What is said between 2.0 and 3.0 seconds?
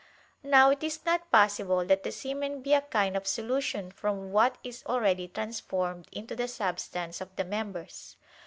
the semen be a